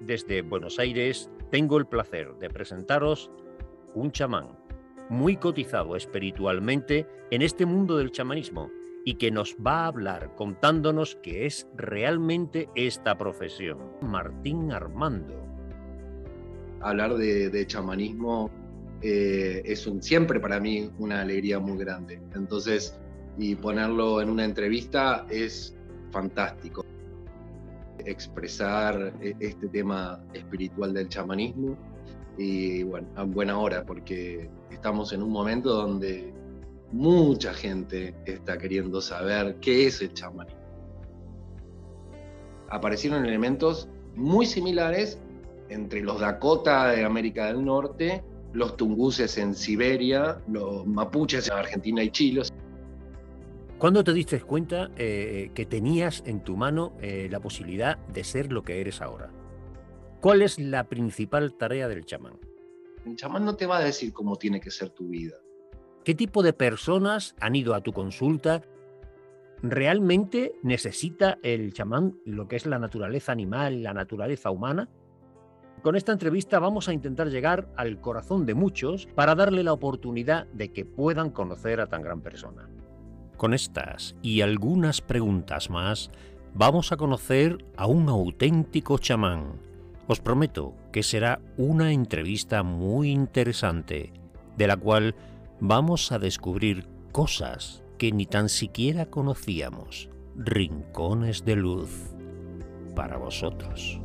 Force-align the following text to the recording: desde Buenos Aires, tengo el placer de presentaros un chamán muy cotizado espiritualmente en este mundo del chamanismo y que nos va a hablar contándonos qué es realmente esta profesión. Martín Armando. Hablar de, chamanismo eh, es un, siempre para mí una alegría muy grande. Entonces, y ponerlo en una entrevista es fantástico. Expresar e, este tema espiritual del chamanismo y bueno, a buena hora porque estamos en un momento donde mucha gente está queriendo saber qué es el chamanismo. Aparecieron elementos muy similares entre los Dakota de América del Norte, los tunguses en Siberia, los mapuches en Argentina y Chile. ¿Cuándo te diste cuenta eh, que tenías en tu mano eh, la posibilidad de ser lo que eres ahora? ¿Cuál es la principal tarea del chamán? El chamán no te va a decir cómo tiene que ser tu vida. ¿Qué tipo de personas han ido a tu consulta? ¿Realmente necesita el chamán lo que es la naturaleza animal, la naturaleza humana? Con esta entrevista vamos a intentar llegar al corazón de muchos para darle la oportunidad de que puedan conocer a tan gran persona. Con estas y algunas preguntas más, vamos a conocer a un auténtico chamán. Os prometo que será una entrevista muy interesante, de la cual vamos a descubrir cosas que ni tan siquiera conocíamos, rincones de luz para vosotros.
desde 0.00 0.42
Buenos 0.42 0.78
Aires, 0.78 1.30
tengo 1.50 1.78
el 1.78 1.86
placer 1.86 2.34
de 2.38 2.50
presentaros 2.50 3.30
un 3.94 4.12
chamán 4.12 4.58
muy 5.08 5.36
cotizado 5.36 5.96
espiritualmente 5.96 7.06
en 7.30 7.42
este 7.42 7.66
mundo 7.66 7.96
del 7.96 8.10
chamanismo 8.10 8.70
y 9.04 9.14
que 9.14 9.30
nos 9.30 9.56
va 9.56 9.84
a 9.84 9.86
hablar 9.86 10.34
contándonos 10.36 11.18
qué 11.22 11.46
es 11.46 11.66
realmente 11.76 12.68
esta 12.74 13.16
profesión. 13.16 13.78
Martín 14.02 14.70
Armando. 14.70 15.34
Hablar 16.80 17.16
de, 17.16 17.66
chamanismo 17.66 18.50
eh, 19.00 19.62
es 19.64 19.86
un, 19.86 20.02
siempre 20.02 20.38
para 20.40 20.60
mí 20.60 20.90
una 20.98 21.22
alegría 21.22 21.58
muy 21.58 21.78
grande. 21.78 22.20
Entonces, 22.34 22.98
y 23.38 23.54
ponerlo 23.54 24.20
en 24.20 24.30
una 24.30 24.44
entrevista 24.44 25.26
es 25.30 25.74
fantástico. 26.10 26.84
Expresar 28.04 29.12
e, 29.20 29.34
este 29.40 29.68
tema 29.68 30.22
espiritual 30.32 30.94
del 30.94 31.08
chamanismo 31.08 31.76
y 32.36 32.84
bueno, 32.84 33.08
a 33.16 33.24
buena 33.24 33.58
hora 33.58 33.84
porque 33.84 34.48
estamos 34.70 35.12
en 35.12 35.22
un 35.22 35.30
momento 35.30 35.74
donde 35.74 36.32
mucha 36.92 37.52
gente 37.52 38.14
está 38.24 38.56
queriendo 38.56 39.00
saber 39.00 39.56
qué 39.60 39.86
es 39.86 40.00
el 40.00 40.12
chamanismo. 40.14 40.58
Aparecieron 42.70 43.26
elementos 43.26 43.88
muy 44.14 44.46
similares 44.46 45.18
entre 45.68 46.02
los 46.02 46.20
Dakota 46.20 46.88
de 46.88 47.04
América 47.04 47.46
del 47.46 47.64
Norte, 47.64 48.22
los 48.52 48.76
tunguses 48.76 49.36
en 49.38 49.54
Siberia, 49.54 50.40
los 50.48 50.86
mapuches 50.86 51.48
en 51.48 51.54
Argentina 51.54 52.02
y 52.02 52.10
Chile. 52.10 52.42
¿Cuándo 53.78 54.02
te 54.02 54.12
diste 54.12 54.40
cuenta 54.40 54.90
eh, 54.96 55.52
que 55.54 55.64
tenías 55.64 56.24
en 56.26 56.42
tu 56.42 56.56
mano 56.56 56.94
eh, 57.00 57.28
la 57.30 57.38
posibilidad 57.38 57.96
de 58.08 58.24
ser 58.24 58.52
lo 58.52 58.64
que 58.64 58.80
eres 58.80 59.00
ahora? 59.00 59.30
¿Cuál 60.20 60.42
es 60.42 60.58
la 60.58 60.88
principal 60.88 61.54
tarea 61.54 61.86
del 61.86 62.04
chamán? 62.04 62.40
El 63.06 63.14
chamán 63.14 63.44
no 63.44 63.54
te 63.54 63.66
va 63.66 63.78
a 63.78 63.84
decir 63.84 64.12
cómo 64.12 64.34
tiene 64.34 64.60
que 64.60 64.72
ser 64.72 64.90
tu 64.90 65.06
vida. 65.06 65.36
¿Qué 66.02 66.16
tipo 66.16 66.42
de 66.42 66.52
personas 66.52 67.36
han 67.38 67.54
ido 67.54 67.72
a 67.72 67.80
tu 67.80 67.92
consulta? 67.92 68.62
¿Realmente 69.62 70.56
necesita 70.64 71.38
el 71.44 71.72
chamán 71.72 72.18
lo 72.24 72.48
que 72.48 72.56
es 72.56 72.66
la 72.66 72.80
naturaleza 72.80 73.30
animal, 73.30 73.84
la 73.84 73.94
naturaleza 73.94 74.50
humana? 74.50 74.88
Con 75.82 75.94
esta 75.94 76.10
entrevista 76.10 76.58
vamos 76.58 76.88
a 76.88 76.92
intentar 76.92 77.28
llegar 77.28 77.72
al 77.76 78.00
corazón 78.00 78.44
de 78.44 78.54
muchos 78.54 79.06
para 79.14 79.36
darle 79.36 79.62
la 79.62 79.72
oportunidad 79.72 80.48
de 80.48 80.72
que 80.72 80.84
puedan 80.84 81.30
conocer 81.30 81.80
a 81.80 81.86
tan 81.86 82.02
gran 82.02 82.22
persona. 82.22 82.68
Con 83.38 83.54
estas 83.54 84.16
y 84.20 84.40
algunas 84.40 85.00
preguntas 85.00 85.70
más, 85.70 86.10
vamos 86.54 86.90
a 86.90 86.96
conocer 86.96 87.64
a 87.76 87.86
un 87.86 88.08
auténtico 88.08 88.98
chamán. 88.98 89.60
Os 90.08 90.18
prometo 90.18 90.74
que 90.90 91.04
será 91.04 91.40
una 91.56 91.92
entrevista 91.92 92.64
muy 92.64 93.12
interesante, 93.12 94.12
de 94.56 94.66
la 94.66 94.76
cual 94.76 95.14
vamos 95.60 96.10
a 96.10 96.18
descubrir 96.18 96.88
cosas 97.12 97.84
que 97.96 98.10
ni 98.10 98.26
tan 98.26 98.48
siquiera 98.48 99.06
conocíamos, 99.06 100.10
rincones 100.34 101.44
de 101.44 101.54
luz 101.54 101.90
para 102.96 103.18
vosotros. 103.18 104.00